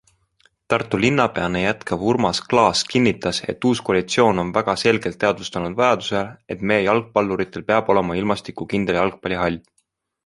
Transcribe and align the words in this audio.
Tartu 0.73 0.99
linnapeana 1.01 1.59
jätkav 1.63 2.05
Urmas 2.13 2.39
Klaas 2.53 2.81
kinnitas, 2.93 3.41
et 3.53 3.67
uus 3.71 3.81
koalitsioon 3.89 4.45
on 4.45 4.55
väga 4.57 4.75
selgelt 4.85 5.19
teadvustanud 5.25 5.77
vajaduse, 5.83 6.25
et 6.57 6.67
meie 6.73 6.87
jalgpalluritel 6.89 7.67
peab 7.71 7.93
olema 7.97 8.17
ilmastikukindel 8.23 9.03
jalgpallihall. 9.03 9.63